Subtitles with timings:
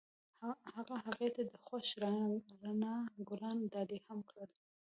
[0.75, 1.87] هغه هغې ته د خوښ
[2.63, 2.95] رڼا
[3.27, 4.49] ګلان ډالۍ هم کړل.